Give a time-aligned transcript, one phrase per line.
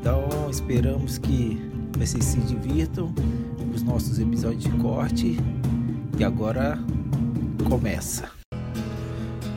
[0.00, 1.60] Então esperamos que
[1.98, 3.12] vocês se divirtam
[3.58, 5.36] com os nossos episódios de corte
[6.16, 6.78] e agora
[7.68, 8.30] começa.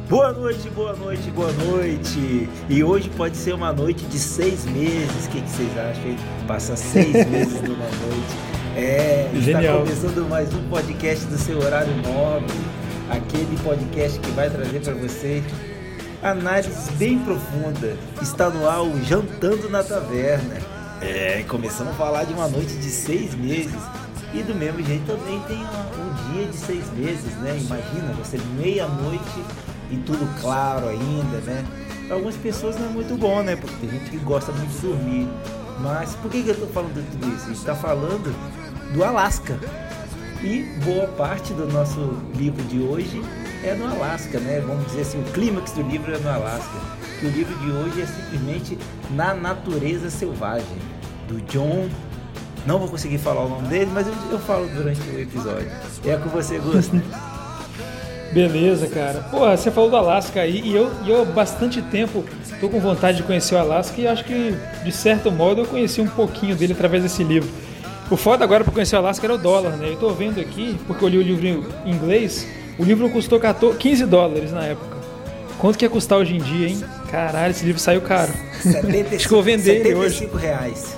[0.10, 2.50] Boa noite, boa noite, boa noite.
[2.68, 5.28] E hoje pode ser uma noite de seis meses.
[5.28, 6.16] O que, que vocês acham?
[6.48, 8.36] Passa seis meses numa noite.
[8.76, 9.86] É, Genial.
[9.86, 12.54] está começando mais um podcast do seu horário nobre.
[13.10, 15.44] Aquele podcast que vai trazer para você
[16.22, 17.98] análises bem profunda.
[18.22, 20.58] Está no ar o Jantando na Taverna.
[21.02, 23.82] É, começamos a falar de uma noite de seis meses.
[24.34, 27.58] E do mesmo jeito também tem um, dia de seis meses, né?
[27.60, 29.44] Imagina você meia-noite
[29.90, 31.66] e tudo claro ainda, né?
[32.08, 33.56] Para algumas pessoas não é muito bom, né?
[33.56, 35.28] Porque tem gente que gosta muito de dormir.
[35.80, 37.46] Mas por que, que eu tô falando de tudo isso?
[37.46, 38.34] A gente está falando
[38.94, 39.60] do Alasca.
[40.42, 43.22] E boa parte do nosso livro de hoje
[43.64, 44.62] é no Alasca, né?
[44.66, 46.78] Vamos dizer assim, o clímax do livro é no Alasca.
[47.22, 48.78] O livro de hoje é simplesmente
[49.12, 50.78] Na Natureza Selvagem,
[51.28, 51.88] do John.
[52.66, 55.72] Não vou conseguir falar o nome dele, mas eu, eu falo durante o episódio.
[56.06, 57.02] É com você, Gusta.
[58.34, 59.20] Beleza, cara.
[59.30, 62.24] Porra, você falou do Alasca aí e eu, eu há bastante tempo
[62.62, 66.00] tô com vontade de conhecer o Alasca e acho que, de certo modo, eu conheci
[66.00, 67.50] um pouquinho dele através desse livro.
[68.10, 69.90] O foda agora para conhecer o Alasca era o dólar, né?
[69.90, 72.48] Eu tô vendo aqui, porque eu li o livro em inglês,
[72.82, 74.98] o livro custou 14, 15 dólares na época.
[75.60, 76.84] Quanto que ia custar hoje em dia, hein?
[77.12, 78.34] Caralho, esse livro saiu caro.
[78.60, 80.16] 75, Acho que eu vou vender ele hoje.
[80.16, 80.98] 75 reais.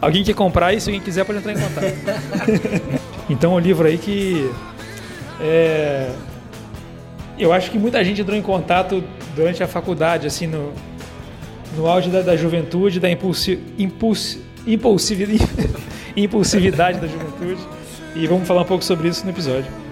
[0.00, 0.88] Alguém quer comprar isso?
[0.88, 1.92] Alguém quiser pode entrar em contato.
[3.28, 4.48] então, é um livro aí que
[5.40, 6.12] é,
[7.36, 9.02] eu acho que muita gente entrou em contato
[9.34, 10.72] durante a faculdade, assim, no,
[11.76, 15.50] no auge da, da juventude, da impulsi, impulsi, impulsividade,
[16.16, 17.60] impulsividade da juventude.
[18.14, 19.83] E vamos falar um pouco sobre isso no episódio.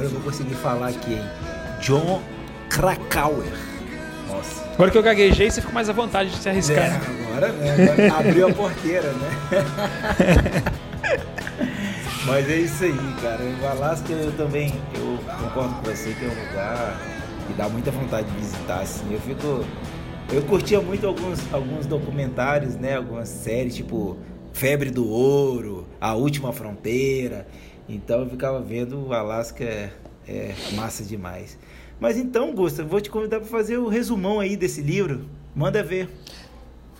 [0.00, 1.24] Agora eu vou conseguir falar aqui, hein?
[1.82, 2.22] John
[2.70, 3.52] Krakauer.
[4.30, 4.64] Nossa.
[4.72, 6.78] Agora que eu gaguejei, você fica mais à vontade de se arriscar.
[6.78, 7.92] É, agora, né?
[7.92, 9.28] Agora abriu a porteira, né?
[12.24, 13.42] Mas é isso aí, cara.
[13.42, 16.98] O Alasca eu também, eu concordo com você que é um lugar
[17.46, 19.04] que dá muita vontade de visitar, assim.
[19.12, 19.66] Eu fico.
[20.32, 22.96] Eu curtia muito alguns, alguns documentários, né?
[22.96, 24.16] Algumas séries, tipo
[24.54, 27.46] Febre do Ouro, A Última Fronteira.
[27.94, 29.90] Então eu ficava vendo o Alasca é,
[30.28, 31.58] é massa demais.
[31.98, 35.26] Mas então, Gusta, vou te convidar para fazer o resumão aí desse livro.
[35.54, 36.08] Manda ver.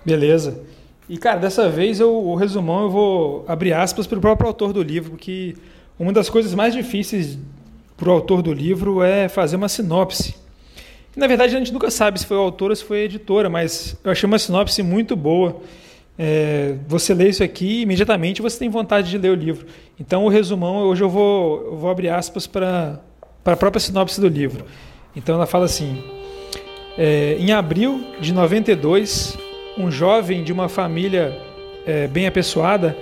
[0.04, 0.62] Beleza.
[1.08, 4.72] E, cara, dessa vez eu, o resumão eu vou abrir aspas para o próprio autor
[4.72, 5.56] do livro, porque
[5.98, 7.38] uma das coisas mais difíceis
[7.96, 10.34] para o autor do livro é fazer uma sinopse.
[11.16, 13.50] Na verdade, a gente nunca sabe se foi o autor ou se foi a editora,
[13.50, 15.60] mas eu achei uma sinopse muito boa.
[16.18, 19.66] É, você lê isso aqui imediatamente você tem vontade de ler o livro.
[19.98, 23.00] Então, o resumão, hoje eu vou, eu vou abrir aspas para
[23.44, 24.64] a própria sinopse do livro.
[25.16, 26.02] Então, ela fala assim:
[26.98, 29.36] é, em abril de 92,
[29.78, 31.36] um jovem de uma família
[31.86, 32.96] é, bem apessoada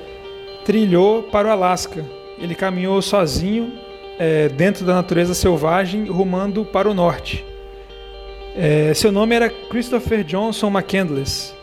[0.64, 2.04] trilhou para o Alasca.
[2.38, 3.72] Ele caminhou sozinho
[4.18, 7.44] é, dentro da natureza selvagem, rumando para o norte.
[8.56, 11.54] É, seu nome era Christopher Johnson McCandless.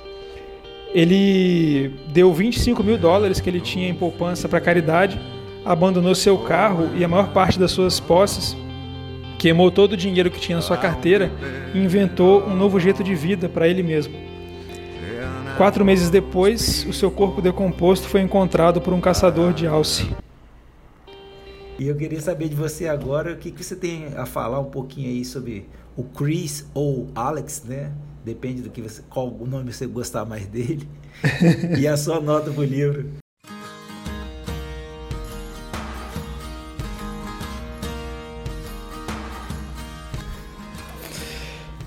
[0.95, 5.19] Ele deu 25 mil dólares que ele tinha em poupança para caridade,
[5.65, 8.55] abandonou seu carro e a maior parte das suas posses,
[9.37, 11.29] queimou todo o dinheiro que tinha na sua carteira
[11.73, 14.15] e inventou um novo jeito de vida para ele mesmo.
[15.57, 20.09] Quatro meses depois, o seu corpo decomposto foi encontrado por um caçador de alce.
[21.77, 24.71] E eu queria saber de você agora o que, que você tem a falar um
[24.71, 25.67] pouquinho aí sobre
[25.97, 27.91] o Chris ou Alex, né?
[28.25, 30.89] Depende do que você, qual o nome você gostar mais dele.
[31.77, 33.07] e a sua nota pro livro.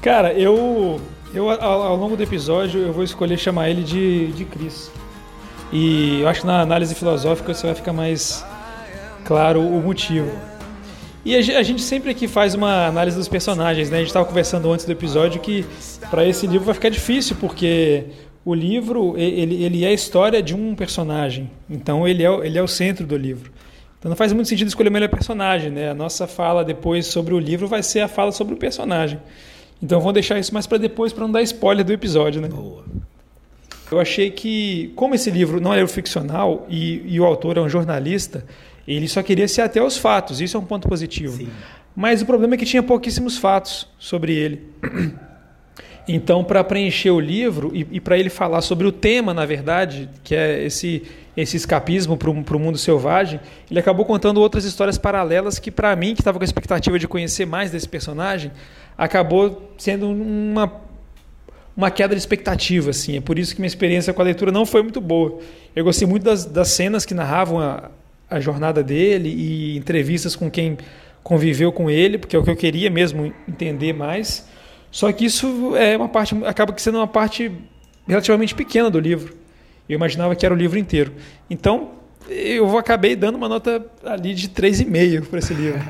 [0.00, 1.00] Cara, eu,
[1.34, 4.92] eu ao, ao longo do episódio eu vou escolher chamar ele de, de Chris.
[5.72, 8.46] E eu acho que na análise filosófica você vai ficar mais
[9.24, 10.30] claro o motivo.
[11.24, 13.96] E a, ge- a gente sempre aqui faz uma análise dos personagens, né?
[13.96, 15.64] A gente estava conversando antes do episódio que
[16.10, 18.04] para esse livro vai ficar difícil, porque
[18.44, 21.50] o livro ele, ele é a história de um personagem.
[21.68, 23.50] Então ele é, o- ele é o centro do livro.
[23.98, 25.90] Então não faz muito sentido escolher o melhor personagem, né?
[25.90, 29.18] A nossa fala depois sobre o livro vai ser a fala sobre o personagem.
[29.82, 32.48] Então vamos deixar isso mais para depois para não dar spoiler do episódio, né?
[32.48, 32.84] Boa.
[33.90, 37.68] Eu achei que, como esse livro não é ficcional e, e o autor é um
[37.68, 38.44] jornalista,
[38.96, 40.40] ele só queria se até aos fatos.
[40.40, 41.36] Isso é um ponto positivo.
[41.36, 41.48] Sim.
[41.94, 44.62] Mas o problema é que tinha pouquíssimos fatos sobre ele.
[46.10, 50.08] Então, para preencher o livro e, e para ele falar sobre o tema, na verdade,
[50.24, 51.02] que é esse,
[51.36, 53.38] esse escapismo para o mundo selvagem,
[53.70, 57.06] ele acabou contando outras histórias paralelas que, para mim, que estava com a expectativa de
[57.06, 58.50] conhecer mais desse personagem,
[58.96, 60.80] acabou sendo uma,
[61.76, 62.88] uma queda de expectativa.
[62.88, 63.18] Assim.
[63.18, 65.40] É por isso que minha experiência com a leitura não foi muito boa.
[65.76, 67.90] Eu gostei muito das, das cenas que narravam a,
[68.30, 70.76] a jornada dele e entrevistas com quem
[71.22, 74.48] conviveu com ele, porque é o que eu queria mesmo entender mais.
[74.90, 77.52] Só que isso é uma parte, acaba sendo uma parte
[78.06, 79.36] relativamente pequena do livro.
[79.88, 81.12] Eu imaginava que era o livro inteiro.
[81.48, 81.92] Então,
[82.28, 85.80] eu acabei dando uma nota ali de 3,5 para esse livro.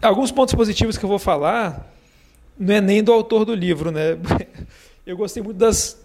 [0.00, 1.92] Alguns pontos positivos que eu vou falar
[2.58, 4.16] não é nem do autor do livro, né?
[5.06, 5.98] Eu gostei muito das.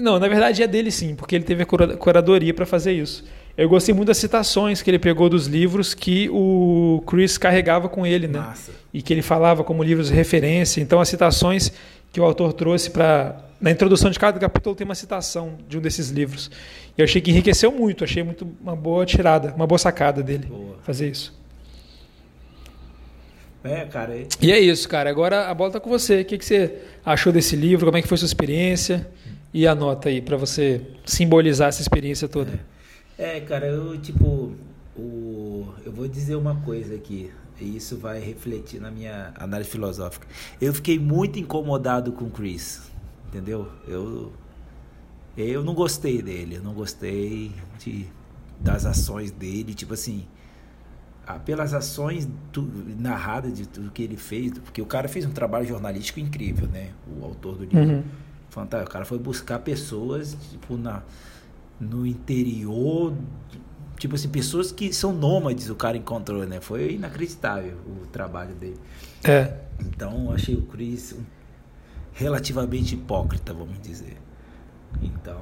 [0.00, 1.66] Não, na verdade é dele sim, porque ele teve a
[1.96, 3.24] curadoria para fazer isso.
[3.56, 8.06] Eu gostei muito das citações que ele pegou dos livros que o Chris carregava com
[8.06, 8.38] ele, né?
[8.38, 8.72] Massa.
[8.92, 10.80] E que ele falava como livros de referência.
[10.80, 11.70] Então, as citações
[12.12, 13.44] que o autor trouxe para.
[13.60, 16.50] Na introdução de cada capítulo tem uma citação de um desses livros.
[16.96, 20.46] E eu achei que enriqueceu muito, achei muito uma boa tirada, uma boa sacada dele
[20.46, 20.78] boa.
[20.82, 21.38] fazer isso.
[23.62, 24.16] É, cara.
[24.16, 24.26] É...
[24.40, 25.10] E é isso, cara.
[25.10, 26.22] Agora a bola tá com você.
[26.22, 27.84] O que, que você achou desse livro?
[27.84, 29.06] Como é que foi sua experiência?
[29.52, 32.52] E a nota aí para você simbolizar essa experiência toda.
[32.52, 32.80] É.
[33.20, 34.54] É, cara, eu tipo,
[34.96, 37.30] o, eu vou dizer uma coisa aqui,
[37.60, 40.26] e isso vai refletir na minha análise filosófica.
[40.58, 42.90] Eu fiquei muito incomodado com o Chris,
[43.28, 43.70] entendeu?
[43.86, 44.32] Eu,
[45.36, 48.06] eu não gostei dele, eu não gostei de,
[48.58, 50.26] das ações dele, tipo assim,
[51.44, 52.66] pelas ações tu,
[52.98, 56.90] narradas de tudo que ele fez, porque o cara fez um trabalho jornalístico incrível, né?
[57.06, 57.96] O autor do livro.
[57.96, 58.04] Uhum.
[58.50, 58.90] Fantástico.
[58.90, 61.02] O cara foi buscar pessoas, tipo, na
[61.80, 63.14] no interior,
[63.98, 66.60] tipo assim, pessoas que são nômades o cara encontrou, né?
[66.60, 68.78] Foi inacreditável o trabalho dele.
[69.24, 69.56] É.
[69.80, 71.16] Então, achei o Chris
[72.12, 74.18] relativamente hipócrita, vamos dizer.
[75.00, 75.40] Então,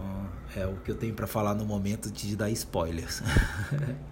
[0.56, 3.22] é o que eu tenho para falar no momento de dar spoilers.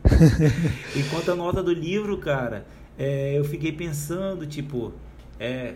[0.96, 2.66] Enquanto a nota do livro, cara,
[2.98, 4.92] é, eu fiquei pensando, tipo,
[5.38, 5.74] é,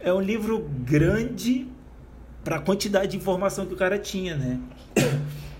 [0.00, 1.68] é um livro grande
[2.44, 4.60] para a quantidade de informação que o cara tinha, né?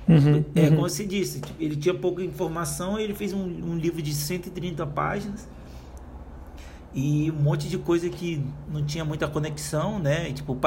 [0.08, 0.76] Uhum, é uhum.
[0.76, 4.84] como se disse, tipo, ele tinha pouca informação, ele fez um, um, livro de 130
[4.88, 5.46] páginas
[6.92, 10.28] e um monte de coisa que não tinha muita conexão, né?
[10.28, 10.58] E, tipo,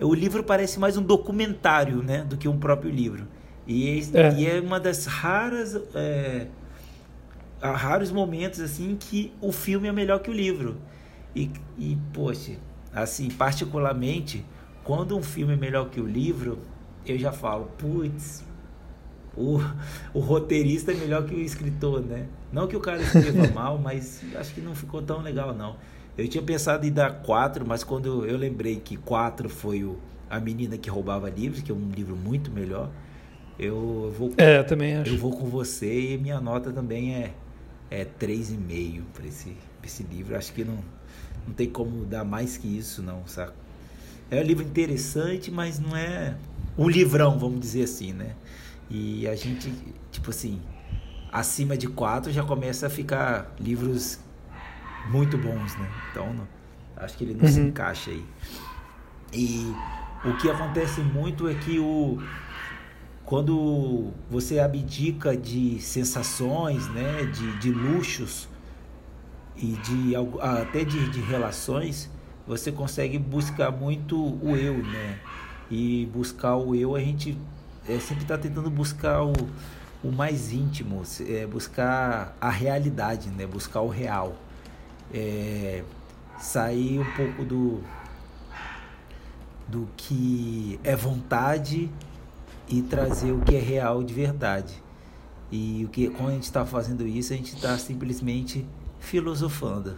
[0.00, 3.26] o livro parece mais um documentário, né, do que um próprio livro.
[3.66, 6.46] E é, e é uma das raras é,
[7.60, 10.76] raros momentos assim que o filme é melhor que o livro.
[11.34, 12.52] E, e poxa,
[12.92, 14.44] assim, particularmente
[14.84, 16.58] quando um filme é melhor que o livro,
[17.06, 18.44] eu já falo, putz,
[19.36, 19.58] o,
[20.12, 22.26] o roteirista é melhor que o escritor, né?
[22.52, 25.76] Não que o cara escreva mal, mas acho que não ficou tão legal, não.
[26.16, 29.98] Eu tinha pensado em dar quatro, mas quando eu lembrei que quatro foi o
[30.30, 32.90] A Menina que Roubava Livros, que é um livro muito melhor,
[33.58, 34.32] eu vou.
[34.36, 35.12] É, eu também acho.
[35.12, 37.32] Eu vou com você e minha nota também é,
[37.90, 40.36] é 3,5 para esse, esse livro.
[40.36, 40.78] Acho que não,
[41.46, 43.63] não tem como dar mais que isso, não, saca?
[44.30, 46.36] É um livro interessante, mas não é
[46.76, 48.34] um livrão, vamos dizer assim, né?
[48.90, 49.72] E a gente,
[50.10, 50.60] tipo assim,
[51.32, 54.18] acima de quatro já começa a ficar livros
[55.10, 55.90] muito bons, né?
[56.10, 56.48] Então, não,
[56.96, 57.52] acho que ele não uhum.
[57.52, 58.24] se encaixa aí.
[59.32, 59.72] E
[60.24, 62.18] o que acontece muito é que o
[63.24, 68.46] quando você abdica de sensações, né, de, de luxos
[69.56, 72.10] e de até de, de relações,
[72.46, 75.18] você consegue buscar muito o eu, né?
[75.70, 77.36] E buscar o eu, a gente
[77.88, 79.32] é, sempre está tentando buscar o,
[80.02, 83.46] o mais íntimo, é, buscar a realidade, né?
[83.46, 84.36] Buscar o real.
[85.12, 85.82] É,
[86.38, 87.82] sair um pouco do
[89.66, 91.90] do que é vontade
[92.68, 94.82] e trazer o que é real de verdade.
[95.50, 98.66] E o que quando a gente está fazendo isso, a gente está simplesmente
[98.98, 99.96] filosofando.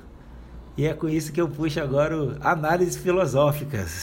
[0.76, 4.00] E é com isso que eu puxo agora o análises filosóficas.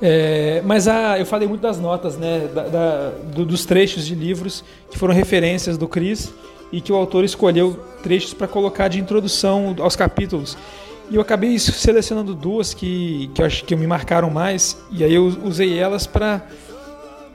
[0.00, 4.16] É, mas a, eu falei muito das notas, né, da, da, do, dos trechos de
[4.16, 6.32] livros que foram referências do Chris
[6.72, 10.56] e que o autor escolheu trechos para colocar de introdução aos capítulos.
[11.08, 15.14] E eu acabei selecionando duas que, que eu acho que me marcaram mais, e aí
[15.14, 16.42] eu usei elas para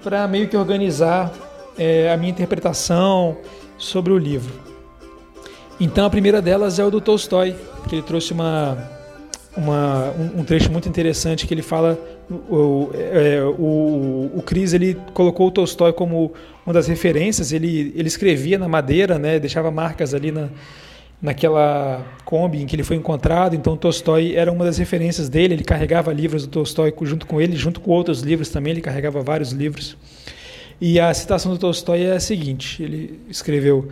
[0.03, 1.31] para meio que organizar
[1.77, 3.37] é, a minha interpretação
[3.77, 4.53] sobre o livro.
[5.79, 7.55] Então a primeira delas é o do Tolstói,
[7.87, 8.77] que ele trouxe uma,
[9.55, 11.99] uma, um, trecho muito interessante que ele fala
[12.29, 16.33] o, é, o, o Cris ele colocou o Tolstói como
[16.65, 17.51] uma das referências.
[17.51, 20.49] Ele, ele escrevia na madeira, né, deixava marcas ali na,
[21.21, 23.55] naquela Kombi em que ele foi encontrado.
[23.55, 25.55] Então Tolstói era uma das referências dele.
[25.55, 28.71] Ele carregava livros do Tolstói junto com ele, junto com outros livros também.
[28.71, 29.97] Ele carregava vários livros.
[30.79, 33.89] E a citação do Tolstói é a seguinte: ele escreveu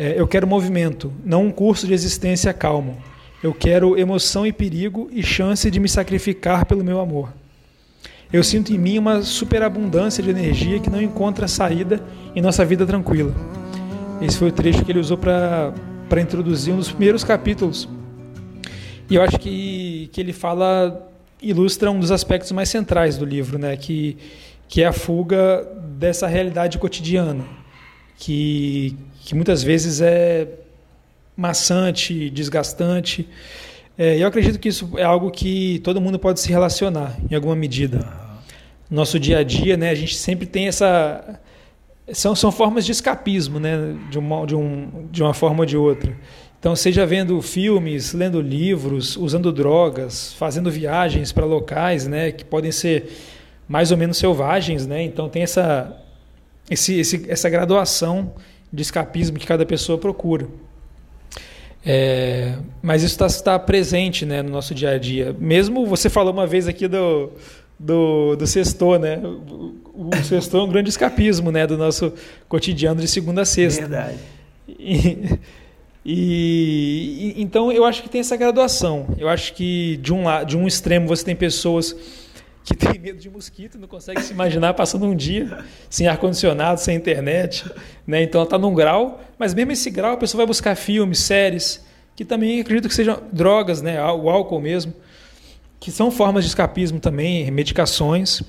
[0.00, 2.96] é, eu quero movimento, não um curso de existência calmo.
[3.42, 7.32] Eu quero emoção e perigo e chance de me sacrificar pelo meu amor.
[8.32, 12.00] Eu sinto em mim uma superabundância de energia que não encontra saída
[12.32, 13.34] em nossa vida tranquila.
[14.22, 15.74] Esse foi o trecho que ele usou para
[16.16, 17.88] introduzir um dos primeiros capítulos.
[19.10, 21.10] E eu acho que, que ele fala,
[21.40, 23.76] ilustra um dos aspectos mais centrais do livro, né?
[23.76, 24.16] que,
[24.68, 25.66] que é a fuga
[25.98, 27.44] dessa realidade cotidiana,
[28.16, 30.48] que, que muitas vezes é
[31.36, 33.28] maçante, desgastante.
[33.96, 37.56] É, eu acredito que isso é algo que todo mundo pode se relacionar em alguma
[37.56, 38.06] medida.
[38.90, 41.40] Nosso dia a dia, né, a gente sempre tem essa
[42.12, 45.76] são, são formas de escapismo, né, de uma, de, um, de uma forma ou de
[45.76, 46.16] outra.
[46.58, 52.72] Então, seja vendo filmes, lendo livros, usando drogas, fazendo viagens para locais, né, que podem
[52.72, 53.10] ser
[53.68, 55.02] mais ou menos selvagens, né?
[55.02, 55.94] Então tem essa
[56.70, 58.32] esse, esse, essa graduação
[58.72, 60.48] de escapismo que cada pessoa procura.
[61.84, 65.34] É, mas isso está tá presente né, no nosso dia a dia.
[65.38, 67.32] Mesmo você falou uma vez aqui do,
[67.78, 69.18] do, do sextor, né?
[69.18, 72.12] O, o sextor é um grande escapismo né, do nosso
[72.48, 73.82] cotidiano de segunda a sexta.
[73.82, 74.18] Verdade.
[76.04, 79.14] E, e, então eu acho que tem essa graduação.
[79.18, 81.94] Eu acho que de um, de um extremo você tem pessoas
[82.64, 86.96] que tem medo de mosquito, não consegue se imaginar passando um dia sem ar-condicionado, sem
[86.96, 87.64] internet.
[88.06, 88.22] Né?
[88.22, 91.84] Então ela está num grau, mas mesmo esse grau a pessoa vai buscar filmes, séries,
[92.14, 94.02] que também acredito que sejam drogas, né?
[94.12, 94.92] o álcool mesmo,
[95.80, 98.42] que são formas de escapismo também, medicações.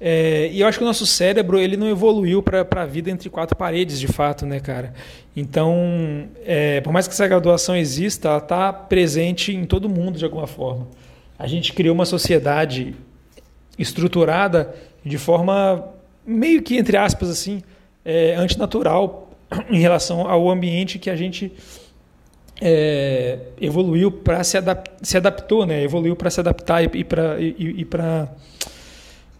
[0.00, 3.30] É, e eu acho que o nosso cérebro ele não evoluiu para a vida entre
[3.30, 4.92] quatro paredes, de fato, né, cara?
[5.34, 10.24] Então, é, por mais que essa graduação exista, ela está presente em todo mundo de
[10.24, 10.86] alguma forma.
[11.38, 12.94] A gente criou uma sociedade
[13.78, 15.84] estruturada de forma
[16.26, 17.62] meio que, entre aspas, assim,
[18.04, 19.30] é, antinatural
[19.70, 21.52] em relação ao ambiente que a gente
[22.60, 25.82] é, evoluiu para se, adap se adaptou, né?
[25.82, 27.86] Evoluiu para se adaptar e, para e,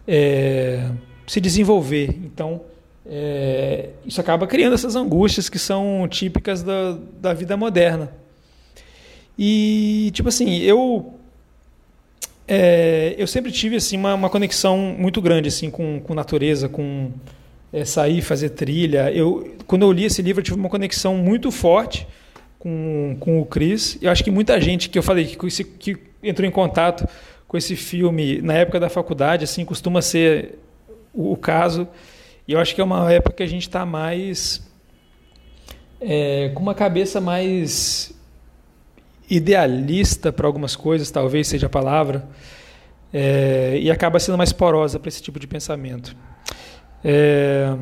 [0.07, 0.89] é,
[1.25, 2.09] se desenvolver.
[2.23, 2.61] Então
[3.05, 8.11] é, isso acaba criando essas angústias que são típicas da, da vida moderna.
[9.37, 11.13] E tipo assim, eu
[12.47, 17.11] é, eu sempre tive assim uma, uma, conexão muito grande assim com, com natureza, com
[17.73, 19.11] é, sair, fazer trilha.
[19.11, 22.07] Eu, quando eu li esse livro, eu tive uma conexão muito forte
[22.59, 23.97] com, com o Chris.
[24.01, 27.07] Eu acho que muita gente que eu falei que, que entrou em contato
[27.47, 30.59] com esse filme na época da faculdade, assim, costuma ser
[31.13, 31.87] o, o caso.
[32.47, 34.67] E eu acho que é uma época que a gente está mais
[35.99, 38.13] é, com uma cabeça mais
[39.29, 42.27] idealista para algumas coisas, talvez seja a palavra,
[43.13, 46.15] é, e acaba sendo mais porosa para esse tipo de pensamento.
[47.03, 47.75] É,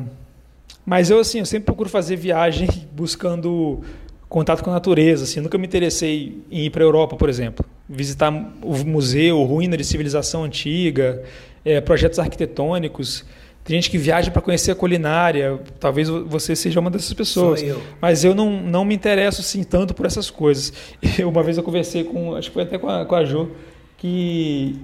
[0.84, 3.82] mas eu assim, eu sempre procuro fazer viagem buscando
[4.28, 5.24] contato com a natureza.
[5.24, 9.76] Assim, nunca me interessei em ir para a Europa, por exemplo, visitar o museu, ruína
[9.76, 11.22] de civilização antiga,
[11.64, 13.24] é, projetos arquitetônicos.
[13.64, 17.60] Tem gente que viaja para conhecer a culinária, talvez você seja uma dessas pessoas.
[17.60, 17.82] Eu.
[18.00, 20.72] Mas eu não, não me interesso assim tanto por essas coisas.
[21.18, 23.50] Eu, uma vez eu conversei com, acho que foi até com a, com a Jo,
[23.96, 24.78] que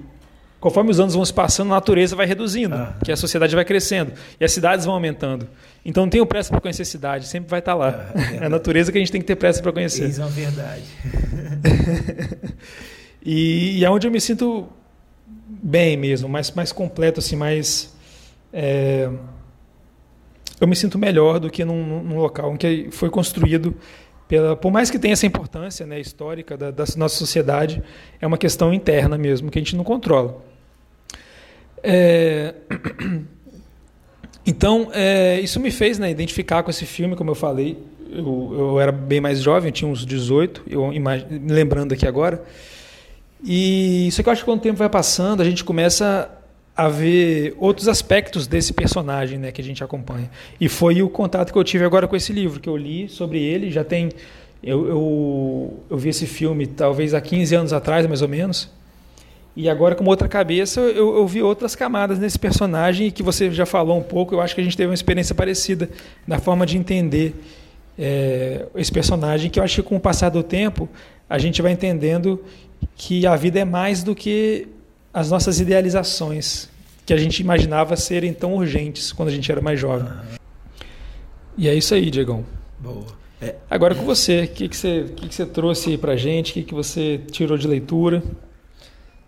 [0.63, 2.95] conforme os anos vão se passando, a natureza vai reduzindo, ah.
[3.03, 5.45] que a sociedade vai crescendo e as cidades vão aumentando.
[5.83, 8.09] Então não tenho pressa para conhecer a cidade, sempre vai estar tá lá.
[8.15, 10.07] Ah, é a natureza que a gente tem que ter pressa para conhecer.
[10.07, 10.83] Isso é uma verdade.
[13.21, 14.69] e, e é onde eu me sinto
[15.45, 17.93] bem mesmo, mais, mais completo, assim, mais
[18.53, 19.09] é,
[20.61, 23.75] eu me sinto melhor do que num, num, local em que foi construído
[24.29, 27.83] pela, por mais que tenha essa importância né, histórica da, da, nossa sociedade,
[28.21, 30.52] é uma questão interna mesmo que a gente não controla.
[31.83, 32.53] É,
[34.45, 37.77] então, é, isso me fez né, identificar com esse filme, como eu falei.
[38.09, 40.89] Eu, eu era bem mais jovem, tinha uns 18, eu
[41.45, 42.43] lembrando aqui agora.
[43.43, 46.29] E isso que eu acho que quando o tempo vai passando, a gente começa
[46.75, 50.29] a ver outros aspectos desse personagem né, que a gente acompanha.
[50.59, 53.41] E foi o contato que eu tive agora com esse livro, que eu li sobre
[53.41, 54.09] ele, já tem...
[54.63, 58.71] Eu, eu, eu vi esse filme talvez há 15 anos atrás, mais ou menos,
[59.55, 63.65] e agora com outra cabeça eu, eu vi outras camadas nesse personagem que você já
[63.65, 65.89] falou um pouco, eu acho que a gente teve uma experiência parecida
[66.25, 67.35] na forma de entender
[67.97, 70.89] é, esse personagem que eu acho que com o passar do tempo
[71.29, 72.43] a gente vai entendendo
[72.95, 74.67] que a vida é mais do que
[75.13, 76.69] as nossas idealizações
[77.05, 80.09] que a gente imaginava serem tão urgentes quando a gente era mais jovem.
[81.57, 82.45] E é isso aí, Diegão.
[82.79, 83.05] Boa.
[83.41, 83.55] É.
[83.69, 86.51] Agora com você, o que, que, você, que, que você trouxe pra gente?
[86.51, 88.23] O que, que você tirou de leitura?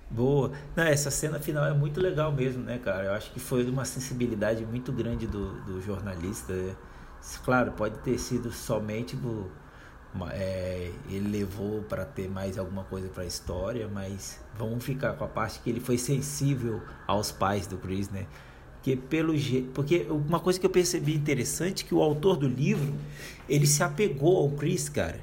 [0.10, 0.52] Boa.
[0.76, 3.06] Não, essa cena final é muito legal mesmo, né, cara?
[3.06, 6.54] Eu acho que foi de uma sensibilidade muito grande do, do jornalista.
[7.44, 9.50] Claro, pode ter sido somente do,
[10.32, 15.26] é, ele levou para ter mais alguma coisa para a história, mas vamos ficar com
[15.26, 18.26] a parte que ele foi sensível aos pais do Chris, né?
[18.76, 19.34] Porque pelo
[19.74, 22.94] porque uma coisa que eu percebi interessante é que o autor do livro
[23.50, 25.20] ele se apegou ao Chris, cara.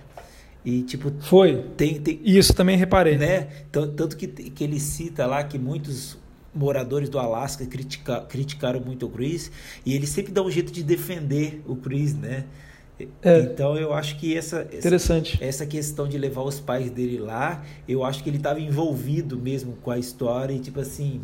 [0.64, 1.64] E tipo foi.
[1.76, 3.48] Tem, tem isso também reparei, né?
[3.70, 6.16] Tanto que que ele cita lá que muitos
[6.54, 9.50] moradores do Alasca critica, criticaram muito o Chris
[9.86, 12.44] e ele sempre dá um jeito de defender o Chris, né?
[13.22, 13.40] É.
[13.40, 15.42] Então eu acho que essa, Interessante.
[15.42, 19.76] essa questão de levar os pais dele lá, eu acho que ele estava envolvido mesmo
[19.82, 21.20] com a história e tipo assim,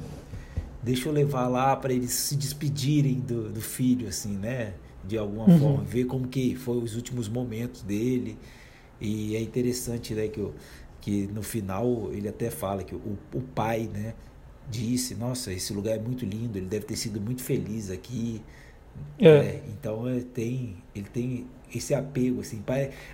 [0.82, 4.74] deixa eu levar lá para eles se despedirem do, do, filho, assim, né?
[5.06, 5.58] De alguma uhum.
[5.58, 8.36] forma, ver como que foi os últimos momentos dele.
[9.00, 10.54] E é interessante, né, que, eu,
[11.00, 14.14] que no final ele até fala que o, o pai, né,
[14.70, 18.42] disse, nossa, esse lugar é muito lindo, ele deve ter sido muito feliz aqui.
[19.18, 19.28] É.
[19.28, 22.62] É, então ele tem, ele tem esse apego, assim.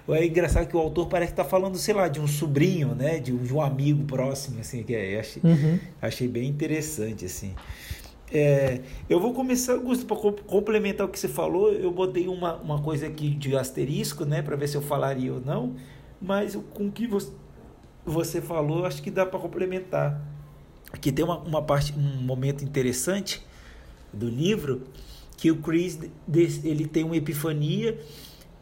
[0.09, 3.19] É engraçado que o autor parece que está falando, sei lá, de um sobrinho, né?
[3.19, 5.79] De um, de um amigo próximo, assim, que é, achei, uhum.
[6.01, 7.55] achei bem interessante, assim.
[8.37, 12.83] É, eu vou começar, Augusto, para complementar o que você falou, eu botei uma, uma
[12.83, 14.43] coisa aqui de asterisco, né?
[14.43, 15.77] Para ver se eu falaria ou não,
[16.21, 17.09] mas com o que
[18.05, 20.21] você, falou, acho que dá para complementar.
[20.93, 23.41] Aqui tem uma, uma parte, um momento interessante
[24.13, 24.83] do livro,
[25.37, 26.01] que o Chris
[26.65, 28.01] ele tem uma epifania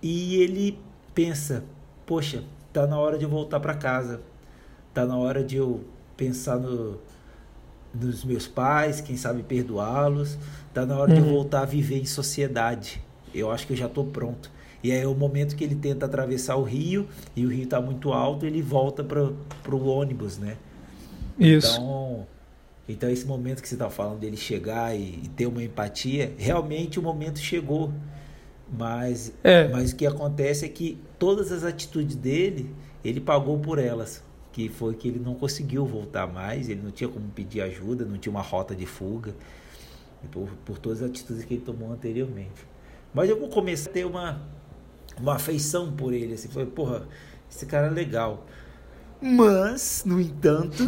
[0.02, 0.78] e ele
[1.14, 1.64] pensa:
[2.04, 2.44] poxa,
[2.74, 4.20] tá na hora de eu voltar para casa,
[4.92, 5.82] tá na hora de eu
[6.14, 7.00] pensar no,
[7.94, 10.38] nos meus pais, quem sabe perdoá-los,
[10.72, 11.14] tá na hora uhum.
[11.14, 11.34] de eu uhum.
[11.34, 13.02] voltar a viver em sociedade.
[13.34, 14.50] Eu acho que eu já estou pronto.
[14.82, 17.80] E aí é o momento que ele tenta atravessar o rio e o rio está
[17.80, 20.56] muito alto, ele volta para o ônibus, né?
[21.38, 21.74] Isso.
[21.74, 22.26] Então,
[22.88, 26.98] então esse momento que você está falando dele chegar e, e ter uma empatia, realmente
[26.98, 27.92] o momento chegou.
[28.76, 29.68] Mas, é.
[29.68, 32.74] mas o que acontece é que todas as atitudes dele,
[33.04, 34.22] ele pagou por elas.
[34.52, 38.18] Que foi que ele não conseguiu voltar mais, ele não tinha como pedir ajuda, não
[38.18, 39.34] tinha uma rota de fuga,
[40.30, 42.66] por, por todas as atitudes que ele tomou anteriormente.
[43.14, 44.42] Mas eu vou começar a ter uma,
[45.18, 47.06] uma afeição por ele, assim, foi, porra,
[47.50, 48.46] esse cara é legal.
[49.20, 50.84] Mas, no entanto,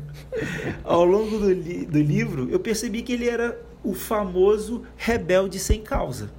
[0.84, 5.82] ao longo do, li do livro, eu percebi que ele era o famoso rebelde sem
[5.82, 6.30] causa.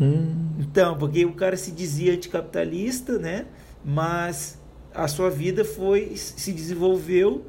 [0.00, 0.48] Hum.
[0.58, 3.46] Então, porque o cara se dizia anticapitalista, né?
[3.84, 4.58] Mas
[4.94, 7.44] a sua vida foi se desenvolveu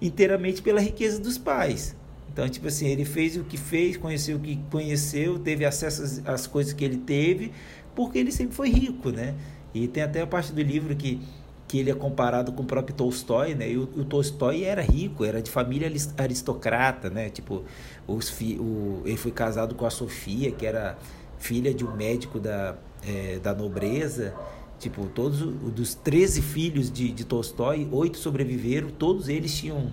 [0.00, 1.96] inteiramente pela riqueza dos pais.
[2.32, 6.26] Então, tipo assim, ele fez o que fez, conheceu o que conheceu, teve acesso às,
[6.26, 7.50] às coisas que ele teve,
[7.94, 9.34] porque ele sempre foi rico, né?
[9.72, 11.20] E tem até a parte do livro que
[11.68, 13.70] que ele é comparado com o próprio Tolstói, né?
[13.70, 17.28] E o, o Tolstói era rico, era de família aristocrata, né?
[17.28, 17.64] Tipo,
[18.06, 20.96] os fi, o, ele foi casado com a Sofia, que era
[21.38, 24.32] filha de um médico da, é, da nobreza.
[24.78, 25.40] Tipo, todos
[25.72, 29.90] dos 13 filhos de, de Tolstói, oito sobreviveram, todos eles tinham,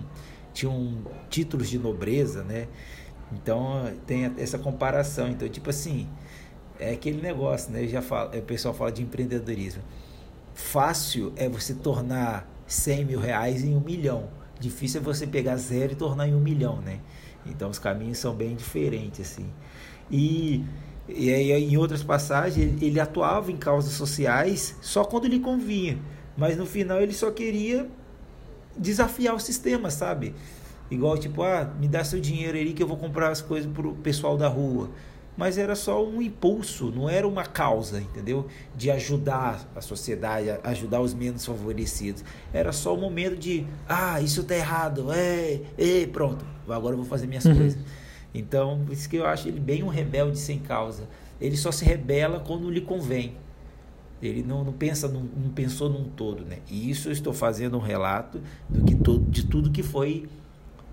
[0.52, 0.98] tinham
[1.30, 2.68] títulos de nobreza, né?
[3.32, 5.28] Então tem essa comparação.
[5.28, 6.06] Então, tipo assim,
[6.78, 7.86] é aquele negócio, né?
[7.86, 9.82] Já fala, o pessoal fala de empreendedorismo.
[10.52, 14.28] Fácil é você tornar 100 mil reais em um milhão.
[14.60, 17.00] Difícil é você pegar zero e tornar em um milhão, né?
[17.46, 19.46] Então os caminhos são bem diferentes, assim.
[20.10, 20.64] E
[21.08, 25.98] e aí, em outras passagens, ele, atuava em causas sociais só quando lhe convinha.
[26.36, 27.88] Mas no final ele só queria
[28.76, 30.34] desafiar o sistema, sabe?
[30.90, 33.92] Igual tipo, ah, me dá seu dinheiro aí que eu vou comprar as coisas pro
[33.96, 34.90] pessoal da rua.
[35.36, 38.46] Mas era só um impulso, não era uma causa, entendeu?
[38.74, 42.24] De ajudar a sociedade, ajudar os menos favorecidos.
[42.52, 46.98] Era só o um momento de, ah, isso tá errado, é, é, pronto, agora eu
[46.98, 47.56] vou fazer minhas uhum.
[47.56, 47.78] coisas.
[48.34, 51.08] Então, por isso que eu acho ele bem um rebelde sem causa.
[51.40, 53.36] Ele só se rebela quando lhe convém.
[54.20, 56.58] Ele não, não pensa, não, não, pensou num todo, né?
[56.68, 60.26] E isso eu estou fazendo um relato do que to, de tudo que foi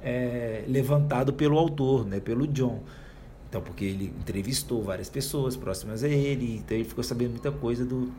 [0.04, 2.19] é, levantado pelo autor, né?
[2.19, 2.82] Pelo John.
[3.49, 7.86] Então, porque ele entrevistou várias pessoas próximas a ele, então ele ficou sabendo muita coisa
[7.86, 8.12] do,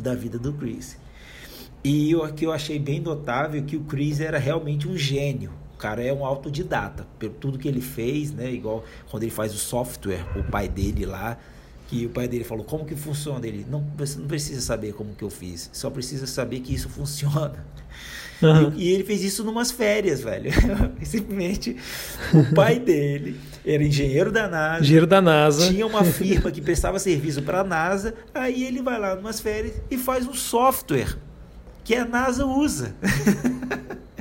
[0.00, 0.96] da vida do Chris.
[1.82, 6.02] E o que eu achei bem notável que o Chris era realmente um gênio cara
[6.02, 8.52] é um autodidata, por tudo que ele fez, né?
[8.52, 11.38] Igual quando ele faz o software, o pai dele lá,
[11.88, 13.46] que o pai dele falou, como que funciona?
[13.46, 16.88] Ele, não, você não precisa saber como que eu fiz, só precisa saber que isso
[16.88, 17.64] funciona.
[18.42, 18.72] Uhum.
[18.76, 20.50] E, e, ele fez isso numas férias, velho.
[21.02, 21.76] Simplesmente
[22.32, 24.82] o pai dele era engenheiro da NASA.
[24.82, 25.68] Engenheiro da NASA.
[25.68, 28.14] Tinha uma firma que prestava serviço para a NASA.
[28.34, 31.16] Aí ele vai lá numas férias e faz um software
[31.84, 32.94] que a NASA usa.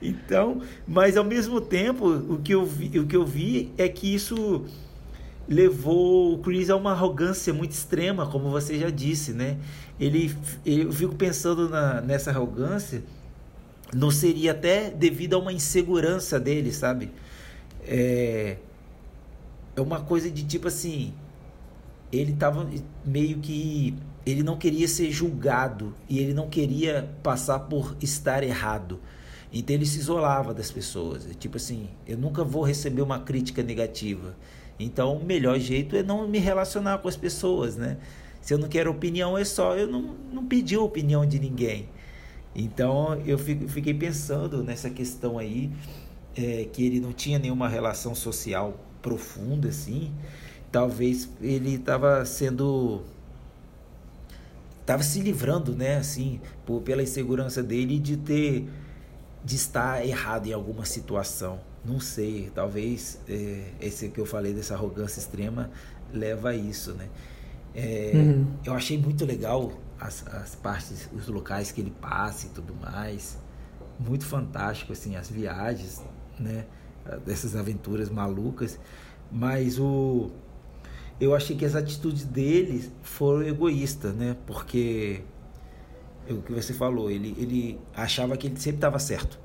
[0.00, 4.14] então, mas ao mesmo tempo, o que eu vi, o que eu vi é que
[4.14, 4.64] isso
[5.46, 9.58] levou o Chris a uma arrogância muito extrema, como você já disse, né?
[9.98, 10.34] Ele,
[10.64, 13.02] eu fico pensando na, nessa arrogância,
[13.92, 17.10] não seria até devido a uma insegurança dele, sabe?
[17.82, 18.56] É,
[19.76, 21.12] é uma coisa de tipo assim,
[22.12, 22.68] ele tava
[23.04, 29.00] meio que ele não queria ser julgado e ele não queria passar por estar errado.
[29.52, 31.26] Então ele se isolava das pessoas.
[31.38, 34.36] Tipo assim, eu nunca vou receber uma crítica negativa.
[34.78, 37.98] Então o melhor jeito é não me relacionar com as pessoas, né?
[38.40, 41.88] Se eu não quero opinião, é só eu não, não pedir a opinião de ninguém.
[42.54, 45.70] Então eu fiquei pensando nessa questão aí,
[46.36, 50.12] é, que ele não tinha nenhuma relação social profunda assim.
[50.70, 53.02] Talvez ele estava sendo
[54.80, 58.68] estava se livrando, né, assim, por, pela insegurança dele de ter
[59.44, 61.60] de estar errado em alguma situação.
[61.84, 65.70] Não sei, talvez é, esse que eu falei dessa arrogância extrema
[66.12, 67.08] leva a isso, né?
[67.74, 68.46] É, uhum.
[68.64, 73.38] Eu achei muito legal as, as partes, os locais que ele passa e tudo mais.
[73.98, 76.02] Muito fantástico, assim, as viagens,
[76.38, 76.66] né?
[77.24, 78.78] Dessas aventuras malucas.
[79.30, 80.30] Mas o
[81.20, 84.36] eu achei que as atitudes dele foram egoístas, né?
[84.46, 85.20] Porque
[86.32, 89.38] o que você falou, ele, ele achava que ele sempre estava certo.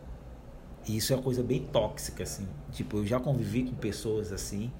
[0.87, 2.47] E isso é uma coisa bem tóxica, assim.
[2.71, 4.71] Tipo, eu já convivi com pessoas assim,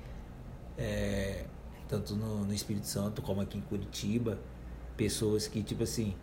[0.77, 1.45] é,
[1.87, 4.39] tanto no, no Espírito Santo como aqui em Curitiba,
[4.95, 6.13] pessoas que, tipo assim,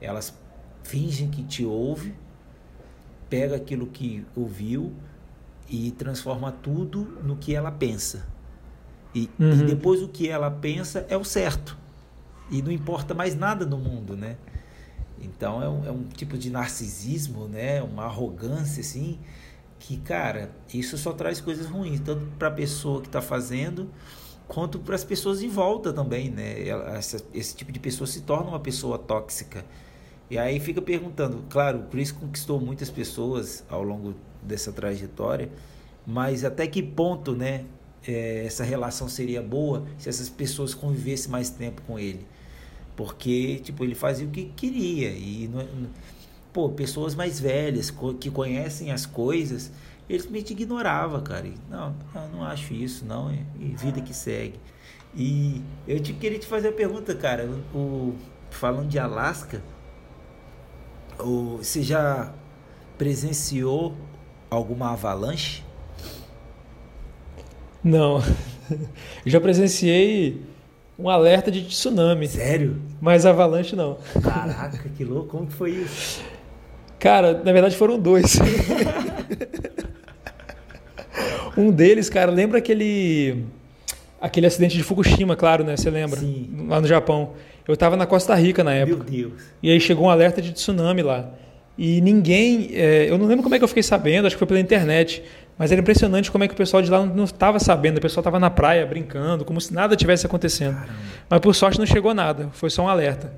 [0.00, 0.36] elas
[0.82, 2.14] fingem que te ouve,
[3.28, 4.92] pega aquilo que ouviu
[5.68, 8.26] e transforma tudo no que ela pensa.
[9.14, 9.52] E, uhum.
[9.52, 11.76] e depois o que ela pensa é o certo.
[12.50, 14.36] E não importa mais nada no mundo, né?
[15.20, 17.82] Então é um, é um tipo de narcisismo, né?
[17.82, 19.18] Uma arrogância, assim,
[19.78, 23.88] que, cara, isso só traz coisas ruins, tanto para a pessoa que está fazendo,
[24.48, 26.68] quanto para as pessoas em volta também, né?
[26.96, 29.64] Essa, esse tipo de pessoa se torna uma pessoa tóxica.
[30.30, 35.50] E aí fica perguntando, claro, o Chris conquistou muitas pessoas ao longo dessa trajetória,
[36.06, 37.64] mas até que ponto, né,
[38.06, 42.26] é, essa relação seria boa se essas pessoas convivessem mais tempo com ele.
[42.96, 45.10] Porque, tipo, ele fazia o que queria.
[45.10, 45.66] E, não,
[46.52, 49.70] pô, pessoas mais velhas, que conhecem as coisas,
[50.08, 51.46] ele simplesmente ignorava, cara.
[51.46, 53.30] E, não, eu não acho isso, não.
[53.60, 54.58] E vida que segue.
[55.14, 57.48] E eu te, queria te fazer a pergunta, cara.
[57.74, 58.14] O,
[58.50, 59.62] falando de Alasca,
[61.18, 62.32] o, você já
[62.96, 63.94] presenciou
[64.50, 65.62] alguma avalanche?
[67.84, 68.20] Não.
[69.24, 70.42] Eu já presenciei
[70.98, 72.28] um alerta de tsunami.
[72.28, 72.76] Sério?
[73.00, 73.98] Mas avalanche não.
[74.22, 75.28] Caraca, que louco.
[75.28, 76.22] Como que foi isso?
[76.98, 78.38] Cara, na verdade foram dois.
[81.56, 83.44] um deles, cara, lembra aquele
[84.20, 85.76] aquele acidente de Fukushima, claro, né?
[85.76, 86.20] Você lembra?
[86.20, 86.66] Sim.
[86.68, 87.32] Lá no Japão.
[87.66, 89.04] Eu estava na Costa Rica na época.
[89.10, 89.42] Meu Deus.
[89.62, 91.30] E aí chegou um alerta de tsunami lá.
[91.76, 94.46] E ninguém, é, eu não lembro como é que eu fiquei sabendo, acho que foi
[94.46, 95.22] pela internet,
[95.58, 97.96] mas era impressionante como é que o pessoal de lá não estava sabendo.
[97.96, 100.74] O pessoal estava na praia brincando, como se nada tivesse acontecendo.
[100.74, 100.92] Caramba.
[101.30, 103.32] Mas por sorte não chegou nada, foi só um alerta.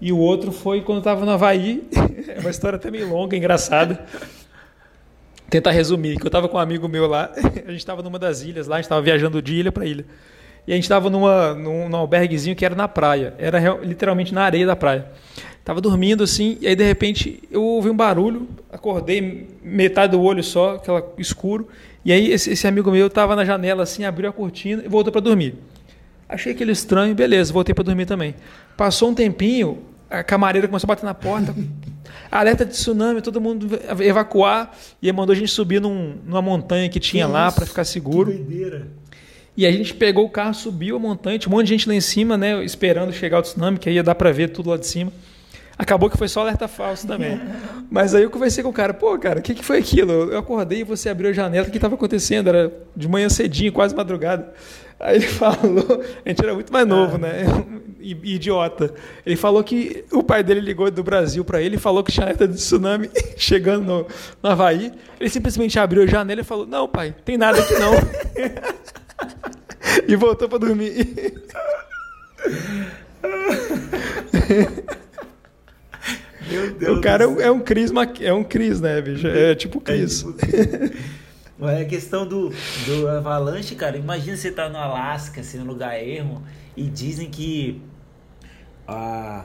[0.00, 1.88] E o outro foi quando estava no Havaí.
[2.28, 4.04] é uma história até meio longa, engraçada.
[5.50, 8.42] Tentar resumir, que eu estava com um amigo meu lá, a gente estava numa das
[8.42, 10.04] ilhas lá, a gente estava viajando de ilha para ilha.
[10.66, 14.44] E a gente estava numa, num, num alberguezinho que era na praia, era literalmente na
[14.44, 15.06] areia da praia.
[15.64, 20.42] Tava dormindo assim, e aí de repente eu ouvi um barulho, acordei metade do olho
[20.42, 21.68] só, aquela escuro.
[22.04, 25.10] E aí esse, esse amigo meu tava na janela assim, abriu a cortina e voltou
[25.10, 25.54] para dormir.
[26.28, 28.34] Achei aquele estranho, beleza, voltei para dormir também.
[28.76, 29.78] Passou um tempinho,
[30.10, 31.54] a camareira começou a bater na porta.
[32.30, 33.66] alerta de tsunami, todo mundo
[34.00, 34.70] evacuar.
[35.00, 38.30] E mandou a gente subir num, numa montanha que tinha lá para ficar seguro.
[38.30, 38.88] Que doideira.
[39.56, 41.94] E a gente pegou o carro, subiu a montanha, tinha um monte de gente lá
[41.94, 44.76] em cima, né, esperando chegar o tsunami, que aí ia dar para ver tudo lá
[44.76, 45.12] de cima.
[45.76, 47.40] Acabou que foi só alerta falso também.
[47.90, 50.12] Mas aí eu conversei com o cara, pô, cara, o que, que foi aquilo?
[50.12, 52.48] Eu acordei e você abriu a janela, o que estava acontecendo?
[52.48, 54.52] Era de manhã cedinho, quase madrugada.
[55.00, 57.18] Aí ele falou, a gente era muito mais novo, é.
[57.18, 57.44] né?
[58.00, 58.94] I idiota.
[59.24, 62.24] Ele falou que o pai dele ligou do Brasil para ele e falou que tinha
[62.24, 64.06] alerta de tsunami chegando no,
[64.42, 64.92] no Havaí.
[65.18, 67.94] Ele simplesmente abriu a janela e falou: Não, pai, tem nada aqui não.
[70.06, 71.34] e voltou para dormir
[77.00, 79.26] cara é um Cris, é um Cris, né, bicho?
[79.26, 80.24] É tipo Cris.
[80.24, 81.14] É, tipo...
[81.62, 82.52] É a questão do,
[82.86, 83.96] do avalanche, cara.
[83.96, 86.42] Imagina você tá no Alasca, assim, no lugar ermo,
[86.76, 87.80] e dizem que
[88.86, 89.44] a,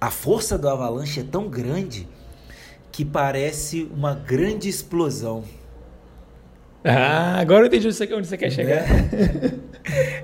[0.00, 2.06] a força do avalanche é tão grande
[2.92, 5.44] que parece uma grande explosão.
[6.84, 8.84] Ah, agora eu entendi onde você quer chegar.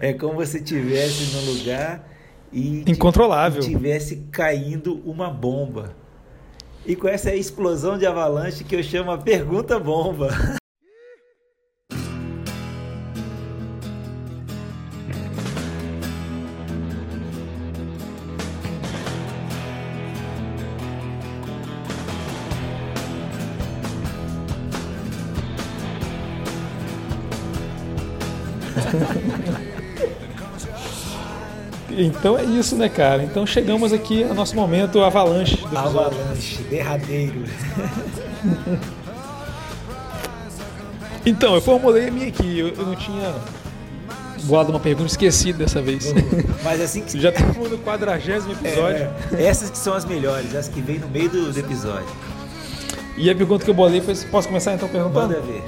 [0.01, 2.10] É, é como se estivesse num lugar
[2.53, 3.63] e incontrolável.
[3.63, 5.95] tivesse caindo uma bomba.
[6.85, 10.29] E com essa explosão de avalanche que eu chamo a pergunta bomba.
[32.03, 33.23] Então é isso, né, cara?
[33.23, 35.57] Então chegamos aqui ao nosso momento avalanche.
[35.57, 37.45] Do avalanche, derradeiro.
[41.27, 42.59] então, eu formulei a minha aqui.
[42.59, 43.35] Eu, eu não tinha
[44.39, 46.11] voado uma pergunta, esqueci dessa vez.
[46.65, 47.21] Mas assim que.
[47.21, 49.11] Já estamos no quadragésimo episódio.
[49.33, 49.45] É, é.
[49.45, 52.09] Essas que são as melhores, as que vêm no meio do episódio.
[53.19, 55.35] E a pergunta que eu bolei foi: posso começar então perguntando?
[55.35, 55.63] Manda ver.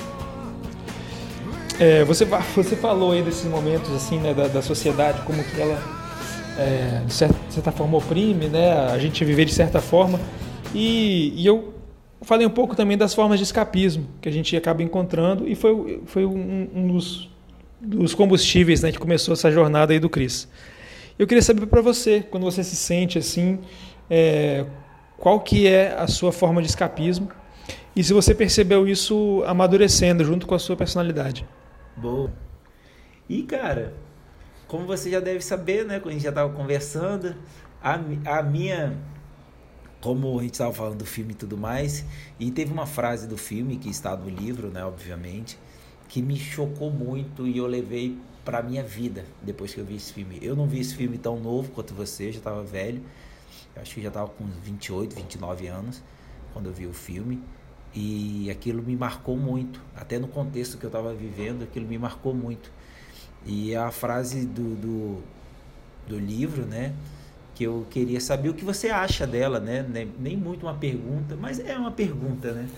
[1.78, 6.01] É, você, você falou aí desses momentos assim, né, da, da sociedade, como que ela
[6.58, 8.72] é, de certa, forma oprime, né?
[8.72, 10.20] A gente viver de certa forma.
[10.74, 11.74] E, e, eu
[12.22, 16.02] falei um pouco também das formas de escapismo que a gente acaba encontrando e foi,
[16.06, 17.30] foi um, um dos,
[17.80, 20.48] dos, combustíveis né, que começou essa jornada aí do Cris.
[21.18, 23.58] Eu queria saber para você, quando você se sente assim,
[24.08, 24.64] é,
[25.18, 27.28] qual que é a sua forma de escapismo
[27.94, 31.46] e se você percebeu isso amadurecendo junto com a sua personalidade.
[31.96, 32.30] Boa.
[33.28, 33.92] E cara,
[34.72, 36.00] como você já deve saber, né?
[36.00, 37.36] Quando a gente já estava conversando,
[37.82, 38.00] a,
[38.38, 38.98] a minha.
[40.00, 42.06] Como a gente estava falando do filme e tudo mais,
[42.40, 44.82] e teve uma frase do filme que está no livro, né?
[44.82, 45.58] Obviamente,
[46.08, 50.10] que me chocou muito e eu levei para minha vida depois que eu vi esse
[50.10, 50.38] filme.
[50.40, 53.02] Eu não vi esse filme tão novo quanto você, já estava velho.
[53.76, 56.02] Eu acho que já estava com 28, 29 anos
[56.54, 57.42] quando eu vi o filme.
[57.94, 62.34] E aquilo me marcou muito, até no contexto que eu estava vivendo, aquilo me marcou
[62.34, 62.72] muito.
[63.46, 65.22] E a frase do, do,
[66.06, 66.92] do livro, né?
[67.54, 69.84] Que eu queria saber o que você acha dela, né?
[70.18, 72.68] Nem muito uma pergunta, mas é uma pergunta, né?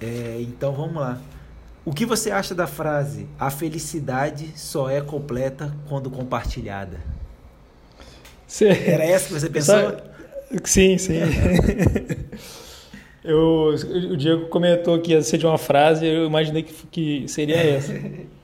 [0.00, 1.20] É, então vamos lá.
[1.84, 6.98] O que você acha da frase a felicidade só é completa quando compartilhada?
[8.46, 8.68] Cê...
[8.86, 9.96] Era essa que você pensou?
[10.64, 11.14] Sim, sim.
[13.22, 13.74] eu,
[14.12, 17.92] o Diego comentou que ia ser de uma frase, eu imaginei que, que seria essa.